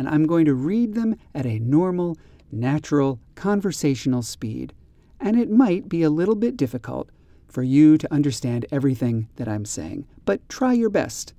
and 0.00 0.08
I'm 0.08 0.24
going 0.24 0.46
to 0.46 0.54
read 0.54 0.94
them 0.94 1.14
at 1.34 1.44
a 1.44 1.58
normal, 1.58 2.16
natural, 2.50 3.20
conversational 3.34 4.22
speed. 4.22 4.72
And 5.20 5.38
it 5.38 5.50
might 5.50 5.90
be 5.90 6.02
a 6.02 6.08
little 6.08 6.36
bit 6.36 6.56
difficult 6.56 7.10
for 7.46 7.62
you 7.62 7.98
to 7.98 8.10
understand 8.10 8.64
everything 8.72 9.28
that 9.36 9.46
I'm 9.46 9.66
saying, 9.66 10.06
but 10.24 10.48
try 10.48 10.72
your 10.72 10.88
best. 10.88 11.34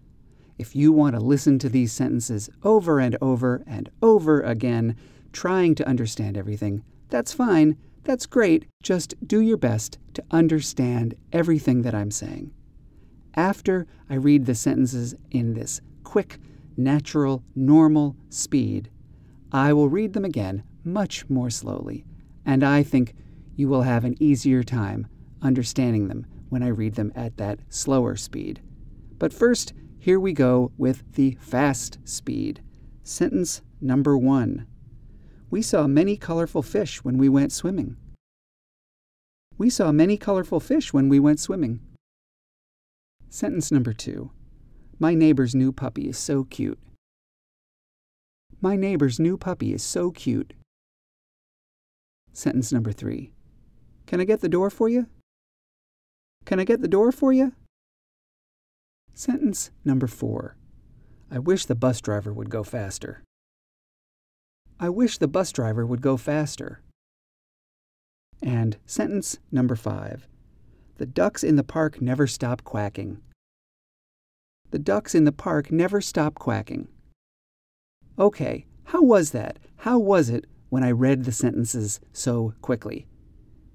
If 0.59 0.75
you 0.75 0.91
want 0.91 1.15
to 1.15 1.19
listen 1.19 1.57
to 1.57 1.69
these 1.69 1.91
sentences 1.91 2.51
over 2.61 2.99
and 2.99 3.17
over 3.19 3.63
and 3.65 3.89
over 4.03 4.41
again, 4.41 4.95
trying 5.33 5.73
to 5.73 5.87
understand 5.87 6.37
everything, 6.37 6.83
that's 7.09 7.33
fine. 7.33 7.77
That's 8.03 8.27
great. 8.27 8.67
Just 8.83 9.15
do 9.25 9.41
your 9.41 9.57
best 9.57 9.97
to 10.13 10.23
understand 10.29 11.15
everything 11.33 11.81
that 11.81 11.95
I'm 11.95 12.11
saying 12.11 12.51
after 13.33 13.87
I 14.07 14.15
read 14.15 14.45
the 14.45 14.53
sentences 14.53 15.15
in 15.31 15.53
this 15.53 15.81
quick, 16.03 16.37
natural, 16.83 17.43
normal 17.55 18.15
speed, 18.29 18.89
I 19.51 19.73
will 19.73 19.89
read 19.89 20.13
them 20.13 20.25
again 20.25 20.63
much 20.83 21.29
more 21.29 21.49
slowly, 21.49 22.05
and 22.45 22.63
I 22.63 22.83
think 22.83 23.15
you 23.55 23.67
will 23.67 23.83
have 23.83 24.05
an 24.05 24.15
easier 24.19 24.63
time 24.63 25.07
understanding 25.41 26.07
them 26.07 26.25
when 26.49 26.63
I 26.63 26.67
read 26.67 26.95
them 26.95 27.11
at 27.15 27.37
that 27.37 27.59
slower 27.69 28.15
speed. 28.15 28.61
But 29.17 29.33
first, 29.33 29.73
here 29.99 30.19
we 30.19 30.33
go 30.33 30.71
with 30.77 31.03
the 31.13 31.37
fast 31.39 31.99
speed. 32.03 32.61
Sentence 33.03 33.61
number 33.79 34.17
one 34.17 34.65
We 35.49 35.61
saw 35.61 35.87
many 35.87 36.17
colorful 36.17 36.61
fish 36.61 37.03
when 37.03 37.17
we 37.17 37.29
went 37.29 37.51
swimming. 37.51 37.97
We 39.57 39.69
saw 39.69 39.91
many 39.91 40.17
colorful 40.17 40.59
fish 40.59 40.91
when 40.91 41.07
we 41.07 41.19
went 41.19 41.39
swimming. 41.39 41.81
Sentence 43.29 43.71
number 43.71 43.93
two 43.93 44.31
My 45.01 45.15
neighbor's 45.15 45.55
new 45.55 45.71
puppy 45.71 46.07
is 46.07 46.19
so 46.19 46.43
cute. 46.43 46.77
My 48.61 48.75
neighbor's 48.75 49.19
new 49.19 49.35
puppy 49.35 49.73
is 49.73 49.81
so 49.81 50.11
cute. 50.11 50.53
Sentence 52.33 52.71
number 52.71 52.91
three 52.91 53.31
Can 54.05 54.21
I 54.21 54.25
get 54.25 54.41
the 54.41 54.47
door 54.47 54.69
for 54.69 54.87
you? 54.89 55.07
Can 56.45 56.59
I 56.59 56.65
get 56.65 56.81
the 56.81 56.87
door 56.87 57.11
for 57.11 57.33
you? 57.33 57.53
Sentence 59.15 59.71
number 59.83 60.05
four 60.05 60.55
I 61.31 61.39
wish 61.39 61.65
the 61.65 61.73
bus 61.73 61.99
driver 61.99 62.31
would 62.31 62.51
go 62.51 62.63
faster. 62.63 63.23
I 64.79 64.89
wish 64.89 65.17
the 65.17 65.27
bus 65.27 65.51
driver 65.51 65.83
would 65.83 66.03
go 66.03 66.15
faster. 66.15 66.83
And 68.39 68.77
sentence 68.85 69.39
number 69.51 69.75
five 69.75 70.27
the 70.97 71.07
ducks 71.07 71.43
in 71.43 71.55
the 71.55 71.63
park 71.63 71.99
never 72.03 72.27
stop 72.27 72.63
quacking. 72.63 73.19
The 74.71 74.79
ducks 74.79 75.13
in 75.13 75.25
the 75.25 75.31
park 75.31 75.71
never 75.71 76.01
stop 76.01 76.35
quacking. 76.35 76.87
Okay, 78.17 78.65
how 78.85 79.01
was 79.01 79.31
that? 79.31 79.59
How 79.77 79.99
was 79.99 80.29
it 80.29 80.45
when 80.69 80.83
I 80.83 80.91
read 80.91 81.25
the 81.25 81.31
sentences 81.31 81.99
so 82.13 82.53
quickly? 82.61 83.05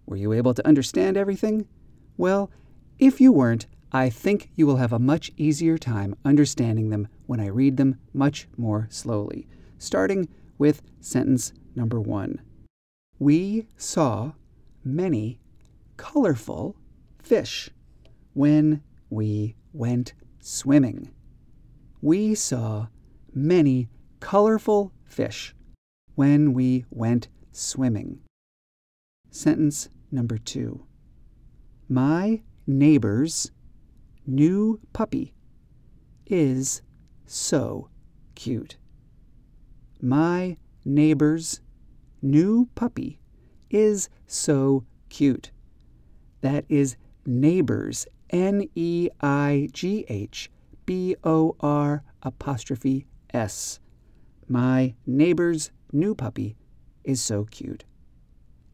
Were 0.06 0.16
you 0.16 0.32
able 0.32 0.54
to 0.54 0.66
understand 0.66 1.16
everything? 1.16 1.68
Well, 2.16 2.50
if 2.98 3.20
you 3.20 3.30
weren't, 3.30 3.66
I 3.92 4.08
think 4.08 4.50
you 4.56 4.66
will 4.66 4.76
have 4.76 4.92
a 4.92 4.98
much 4.98 5.30
easier 5.36 5.76
time 5.76 6.16
understanding 6.24 6.88
them 6.88 7.08
when 7.26 7.40
I 7.40 7.48
read 7.48 7.76
them 7.76 7.98
much 8.14 8.48
more 8.56 8.86
slowly, 8.90 9.46
starting 9.78 10.28
with 10.58 10.82
sentence 11.00 11.52
number 11.74 12.00
one. 12.00 12.40
We 13.18 13.68
saw 13.76 14.32
many 14.82 15.40
colorful 15.96 16.76
fish 17.18 17.70
when 18.32 18.82
we 19.10 19.56
went 19.72 20.14
swimming. 20.46 21.10
We 22.00 22.32
saw 22.36 22.86
many 23.34 23.88
colorful 24.20 24.92
fish 25.04 25.56
when 26.14 26.52
we 26.52 26.84
went 26.88 27.26
swimming. 27.50 28.20
Sentence 29.28 29.88
number 30.12 30.38
two. 30.38 30.84
My 31.88 32.42
neighbor's 32.64 33.50
new 34.24 34.78
puppy 34.92 35.34
is 36.26 36.80
so 37.26 37.90
cute. 38.36 38.76
My 40.00 40.58
neighbor's 40.84 41.60
new 42.22 42.68
puppy 42.76 43.18
is 43.68 44.08
so 44.28 44.84
cute. 45.08 45.50
That 46.40 46.64
is 46.68 46.96
neighbors, 47.26 48.06
N 48.30 48.68
E 48.74 49.08
I 49.20 49.68
G 49.72 50.04
H 50.08 50.50
B 50.84 51.16
O 51.24 51.56
R 51.60 52.02
apostrophe 52.22 53.06
S. 53.32 53.80
My 54.48 54.94
neighbor's 55.06 55.70
new 55.92 56.14
puppy 56.14 56.56
is 57.04 57.22
so 57.22 57.44
cute. 57.44 57.84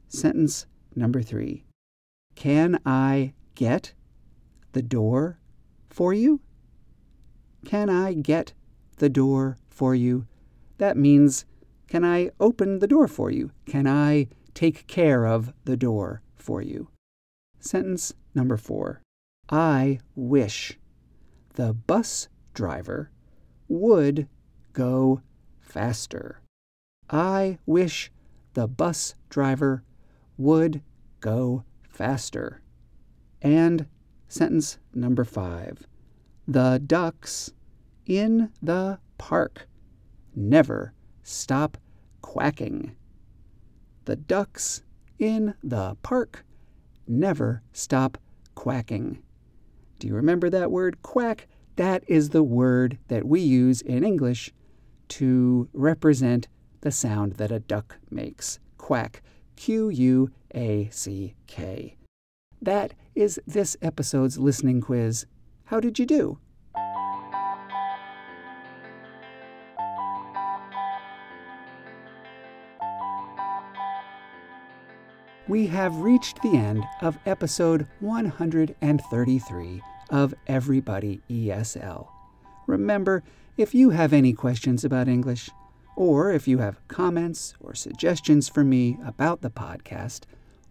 Sentence 0.09 0.67
number 0.95 1.23
three. 1.23 1.65
Can 2.35 2.79
I 2.85 3.35
get 3.55 3.95
the 4.73 4.83
door 4.83 5.39
for 5.89 6.13
you? 6.13 6.41
Can 7.65 7.89
I 7.89 8.15
get 8.15 8.53
the 8.97 9.09
door 9.09 9.59
for 9.69 9.95
you? 9.95 10.27
That 10.79 10.97
means, 10.97 11.45
can 11.89 12.05
I 12.05 12.31
open 12.41 12.79
the 12.79 12.87
door 12.87 13.07
for 13.07 13.31
you? 13.31 13.53
Can 13.67 13.87
I 13.87 14.29
take 14.55 14.87
care 14.87 15.27
of 15.27 15.53
the 15.65 15.77
door 15.77 16.23
for 16.35 16.61
you? 16.61 16.89
Sentence 17.61 18.15
number 18.35 18.57
four. 18.57 19.03
I 19.55 19.99
wish 20.17 20.79
the 21.57 21.75
bus 21.75 22.31
driver 22.55 23.11
would 23.69 24.27
go 24.73 25.21
faster. 25.61 26.41
I 27.11 27.59
wish 27.67 28.11
the 28.55 28.67
bus 28.67 29.15
driver 29.29 29.85
would 30.39 30.81
go 31.21 31.65
faster. 31.87 32.63
And 33.43 33.87
sentence 34.27 34.79
number 34.95 35.23
five. 35.23 35.87
The 36.49 36.81
ducks 36.87 37.53
in 38.07 38.51
the 38.63 39.01
park 39.19 39.69
never 40.35 40.95
stop 41.23 41.77
quacking. 42.23 42.97
The 44.07 44.17
ducks 44.17 44.83
in 45.19 45.53
the 45.63 45.99
park 46.03 46.43
never 47.07 47.63
stop 47.75 48.17
quacking. 48.55 49.23
Do 50.03 50.09
you 50.09 50.15
remember 50.17 50.51
that 50.51 50.73
word 50.73 51.01
quack? 51.03 51.47
That 51.77 52.03
is 52.09 52.31
the 52.31 52.43
word 52.43 52.99
that 53.07 53.25
we 53.25 53.39
use 53.39 53.83
in 53.83 54.03
English 54.03 54.53
to 55.11 55.69
represent 55.73 56.49
the 56.81 56.91
sound 56.91 57.35
that 57.35 57.53
a 57.53 57.61
duck 57.61 57.99
makes. 58.11 58.59
Quack. 58.79 59.23
Q 59.55 59.91
U 59.91 60.33
A 60.57 60.89
C 60.91 61.37
K. 61.47 61.99
That 62.61 62.95
is 63.15 63.41
this 63.47 63.77
episode's 63.81 64.39
listening 64.39 64.81
quiz. 64.81 65.27
How 65.67 65.79
did 65.79 66.01
you 66.01 66.07
do? 66.07 66.39
We 75.47 75.69
have 75.69 75.95
reached 75.99 76.43
the 76.43 76.57
end 76.57 76.83
of 77.03 77.21
episode 77.25 77.87
133 78.01 79.83
of 80.11 80.35
Everybody 80.47 81.21
ESL. 81.31 82.09
Remember, 82.67 83.23
if 83.57 83.75
you 83.75 83.91
have 83.91 84.13
any 84.13 84.33
questions 84.33 84.85
about 84.85 85.09
English, 85.09 85.51
or 85.97 86.33
if 86.33 86.49
you 86.49 86.59
have 86.59 86.87
comments 86.89 87.55
or 87.61 87.75
suggestions 87.75 88.49
for 88.49 88.65
me 88.65 88.99
about 89.05 89.43
the 89.43 89.51
podcast, 89.51 90.23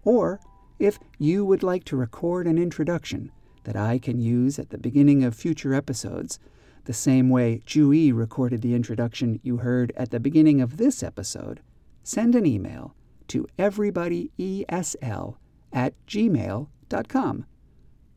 or 0.04 0.40
if 0.80 1.00
you 1.20 1.46
would 1.46 1.64
like 1.64 1.84
to 1.86 1.96
record 1.96 2.48
an 2.48 2.58
introduction 2.58 3.32
that 3.64 3.76
I 3.76 4.00
can 4.00 4.20
use 4.20 4.58
at 4.58 4.72
the 4.72 4.78
beginning 4.78 5.24
of 5.24 5.36
future 5.36 5.74
episodes, 5.74 6.40
the 6.86 6.94
same 6.94 7.30
way 7.30 7.62
Jui 7.68 8.12
recorded 8.16 8.62
the 8.62 8.74
introduction 8.74 9.40
you 9.44 9.58
heard 9.58 9.94
at 9.96 10.10
the 10.10 10.20
beginning 10.20 10.62
of 10.62 10.78
this 10.78 11.04
episode, 11.04 11.60
send 12.04 12.34
an 12.34 12.46
email 12.46 12.96
to 13.28 13.48
everybodyesl 13.60 15.36
at 15.72 15.94
gmail.com. 16.08 17.46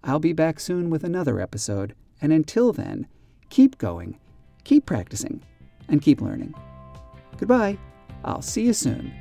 I'll 0.05 0.19
be 0.19 0.35
back 0.35 0.61
soon 0.61 0.91
with 0.91 1.03
another 1.03 1.41
episode, 1.41 1.95
and 2.21 2.31
until 2.31 2.73
then, 2.73 3.07
keep 3.49 3.79
going, 3.79 4.19
keep 4.63 4.85
practicing, 4.85 5.43
and 5.89 6.03
keep 6.03 6.21
learning. 6.21 6.55
Goodbye. 7.39 7.79
I'll 8.23 8.43
see 8.43 8.63
you 8.63 8.73
soon. 8.73 9.13